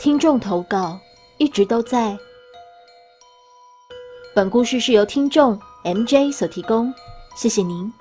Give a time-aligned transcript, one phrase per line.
[0.00, 0.98] 听众投稿
[1.36, 2.16] 一直都在。
[4.34, 6.90] 本故事是由听众 MJ 所提供，
[7.36, 7.92] 谢谢您。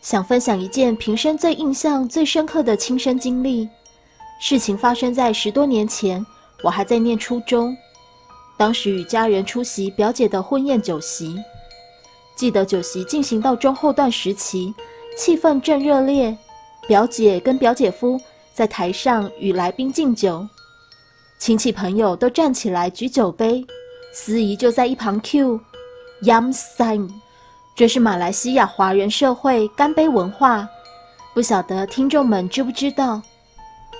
[0.00, 3.68] 想分享一件平生最印象最深刻的亲身经历。
[4.40, 6.24] 事情发生在十多年前，
[6.62, 7.76] 我还在念初中，
[8.56, 11.36] 当时与家人出席表姐的婚宴酒席。
[12.34, 14.74] 记得酒席进行到中后段时期，
[15.18, 16.34] 气氛正热烈，
[16.88, 18.18] 表姐跟表姐夫。
[18.52, 20.46] 在台上与来宾敬酒，
[21.38, 23.64] 亲戚朋友都站起来举酒杯，
[24.12, 25.60] 司仪就在一旁 Q
[26.22, 27.08] Yam Sang，
[27.74, 30.68] 这是马来西亚华人社会干杯文化，
[31.32, 33.22] 不晓得听众们知不知道？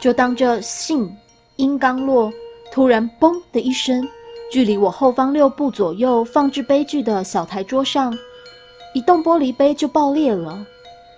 [0.00, 1.10] 就当这信
[1.56, 2.32] 音刚落，
[2.72, 4.06] 突然嘣的一声，
[4.50, 8.16] 距离我后方六步左右放置杯具的小台桌上，
[8.94, 10.66] 一动玻璃杯就爆裂了，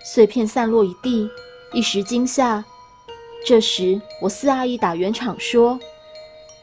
[0.05, 1.29] 碎片散落一地，
[1.73, 2.65] 一时惊吓。
[3.45, 5.79] 这时，我四阿姨打圆场说：“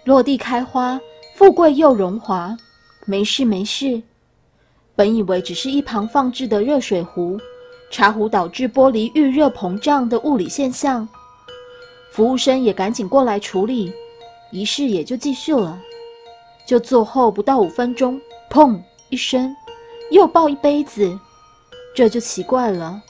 [0.05, 0.99] 落地开花，
[1.35, 2.55] 富贵又荣华，
[3.05, 4.01] 没事没事。”
[4.95, 7.37] 本以为只是一旁放置的热水壶、
[7.91, 11.07] 茶壶导致玻璃遇热膨胀的物理现象，
[12.11, 13.93] 服务生也赶紧过来处理，
[14.51, 15.79] 仪式也就继续了。
[16.65, 18.19] 就坐后不到五分钟，
[18.49, 19.55] 砰一声，
[20.11, 21.19] 又爆一杯子，
[21.93, 23.01] 这就奇怪了。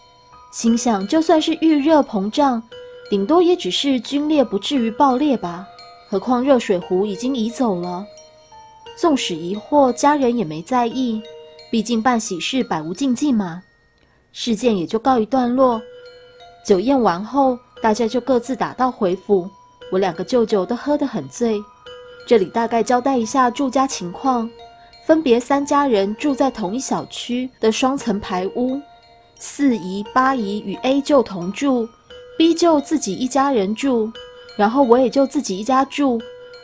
[0.52, 2.64] 心想，就算是遇热膨胀。
[3.10, 5.68] 顶多也只是皲裂，不至于爆裂吧？
[6.08, 8.06] 何况热水壶已经移走了。
[8.96, 11.22] 纵使疑惑，家人也没在意，
[11.72, 13.64] 毕竟办喜事百无禁忌嘛。
[14.32, 15.82] 事件也就告一段落。
[16.64, 19.50] 酒宴完后，大家就各自打道回府。
[19.92, 21.60] 我两个舅舅都喝得很醉。
[22.28, 24.48] 这里大概交代一下住家情况：
[25.08, 28.80] 分别三家人住在同一小区的双层排屋，
[29.40, 31.90] 四姨、八姨与 A 舅同住。
[32.40, 34.09] B 就自己一家人住，
[34.56, 36.22] 然后我也就自己一家住，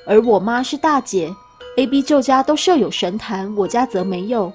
[0.08, 1.36] 而我妈是大姐。
[1.76, 4.54] A、B 舅家都设有神坛，我家则没有。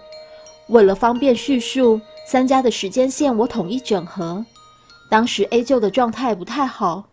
[0.68, 4.42] 为了方便叙述，三家的时间线我统一整合。
[5.10, 7.04] 当时 A 舅的状态不太好，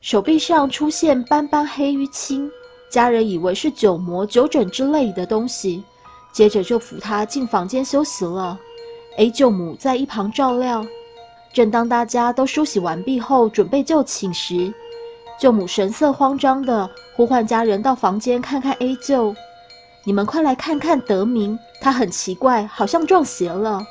[0.00, 2.50] 手臂上出现斑斑黑淤青，
[2.90, 5.84] 家人以为是酒魔、酒疹之类的东西，
[6.32, 8.58] 接着就扶他进房间休息了。
[9.18, 10.84] A 舅母在一旁照料。
[11.56, 14.70] 正当大家都梳洗完毕后，准备就寝时，
[15.40, 19.34] 舅母神色慌张地呼唤家人到房间看看 A 舅。
[20.04, 23.82] 你们快来看看德明，他很奇怪，好像撞邪了。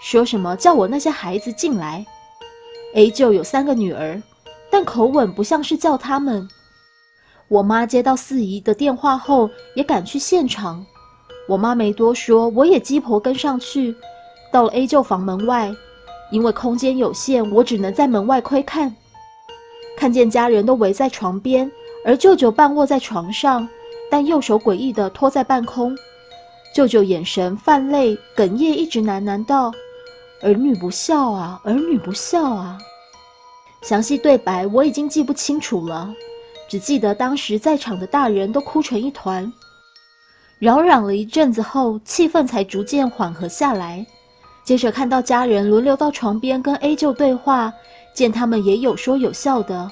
[0.00, 2.06] 说什么叫我那些孩子进来
[2.94, 4.22] ？A 舅有三个女儿，
[4.70, 6.48] 但口吻不像是叫他们。
[7.48, 10.86] 我妈接到四姨的电话后，也赶去现场。
[11.48, 13.96] 我妈没多说，我也鸡婆跟上去，
[14.52, 15.74] 到了 A 舅房门外。
[16.30, 18.94] 因为空间有限，我只能在门外窥看。
[19.96, 21.70] 看见家人都围在床边，
[22.04, 23.68] 而舅舅半卧在床上，
[24.10, 25.96] 但右手诡异地托在半空。
[26.74, 29.72] 舅舅眼神泛泪，哽咽，一直喃喃道
[30.40, 32.78] ：“儿女不孝啊，儿女不孝啊。”
[33.82, 36.14] 详细对白我已经记不清楚了，
[36.68, 39.52] 只记得当时在场的大人都哭成一团。
[40.58, 44.06] 扰攘了一阵子后，气氛才逐渐缓和下来。
[44.62, 47.72] 接着看到家人轮流到床边跟 A 舅对话，
[48.14, 49.90] 见他们也有说有笑的。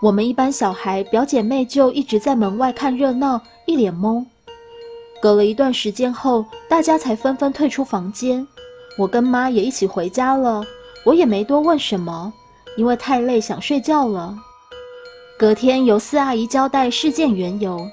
[0.00, 4.24] 我们一班小孩表姐妹就一直在门外看热闹，一脸懵。
[5.20, 8.46] 隔了一段时间后，大家才纷纷退出房间。
[8.98, 10.62] 我跟妈也一起回家了，
[11.04, 12.32] 我也没多问什么，
[12.76, 14.36] 因为太累想睡觉了。
[15.38, 17.86] 隔天由四阿姨交代事件缘由，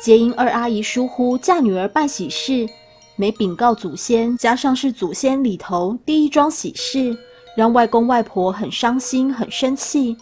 [0.00, 2.68] 皆因二阿姨疏忽嫁女儿办喜事。
[3.20, 7.14] 没禀告祖先，加上是祖先里头第一桩喜事，
[7.54, 10.16] 让外公外婆很伤心、很生气，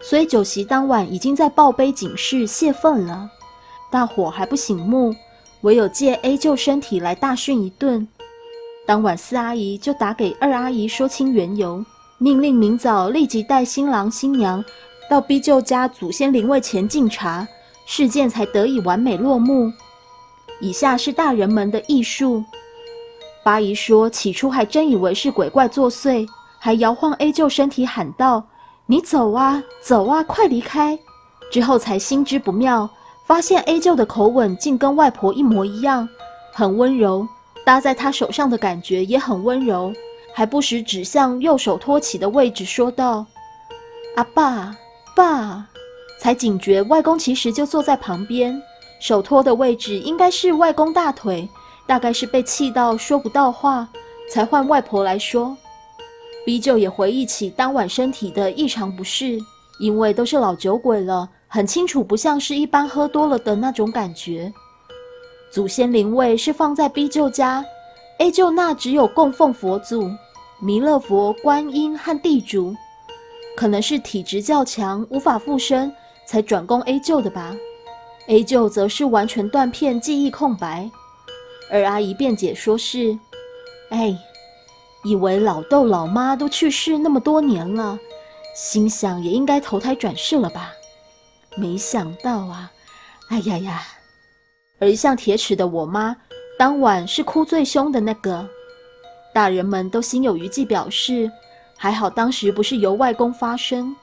[0.00, 3.28] 所以酒席当晚已经在报碑警示泄愤了。
[3.90, 5.14] 大伙还不醒目，
[5.60, 8.08] 唯有借 A 舅身体来大训一顿。
[8.86, 11.84] 当晚四阿姨就打给二阿姨说清缘由，
[12.16, 14.64] 命令明早立即带新郎新娘
[15.10, 17.46] 到 B 舅家祖先灵位前敬茶，
[17.84, 19.70] 事件才得以完美落幕。
[20.62, 22.42] 以下是大人们的艺术。
[23.44, 26.24] 八姨说，起初还真以为是鬼怪作祟，
[26.60, 28.44] 还摇晃 A 舅身体喊道
[28.86, 30.96] ：“你走啊，走啊，快离开！”
[31.50, 32.88] 之后才心知不妙，
[33.26, 36.08] 发现 A 舅的口吻竟跟外婆一模一样，
[36.52, 37.26] 很温柔，
[37.66, 39.92] 搭在他手上的感觉也很温柔，
[40.32, 43.26] 还不时指向右手托起的位置说道
[44.14, 44.76] ：“阿爸，
[45.16, 45.66] 爸！”
[46.20, 48.62] 才警觉外公其实就坐在旁边。
[49.02, 51.48] 手托的位置应该是外公大腿，
[51.88, 53.88] 大概是被气到说不到话，
[54.30, 55.56] 才换外婆来说。
[56.46, 59.40] B 舅也回忆起当晚身体的异常不适，
[59.80, 64.52] 因为都是老酒鬼了，很清楚不像是一般喝多了的那种感觉。
[65.50, 67.64] 祖先灵位是放在 B 舅家
[68.20, 70.08] ，A 舅那只有供奉佛祖、
[70.60, 72.72] 弥勒佛、观音和地主，
[73.56, 75.92] 可能是体质较强，无法附身，
[76.24, 77.52] 才转供 A 舅的吧。
[78.28, 80.90] A 舅则是完全断片，记忆空白。
[81.70, 83.18] 而阿姨辩解说是
[83.90, 84.16] ：“哎，
[85.04, 87.98] 以为老豆老妈都去世那么多年了，
[88.54, 90.72] 心想也应该投胎转世了吧？
[91.56, 92.70] 没想到啊，
[93.28, 93.82] 哎呀呀！
[94.78, 96.16] 而一向铁齿的我妈，
[96.58, 98.48] 当晚是哭最凶的那个。
[99.34, 101.30] 大人们都心有余悸，表示
[101.76, 103.96] 还好当时不是由外公发生。”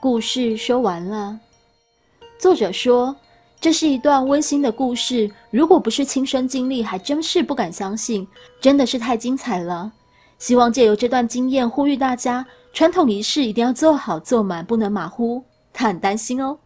[0.00, 1.40] 故事说完了。
[2.38, 3.14] 作者说。
[3.60, 8.28] 这是一段温馨的故事，如果不是亲身经历，还真是不敢相信，
[8.60, 9.90] 真的是太精彩了。
[10.38, 12.44] 希望借由这段经验，呼吁大家，
[12.74, 15.42] 传统仪式一定要做好做满，不能马虎。
[15.72, 16.58] 他很担心哦。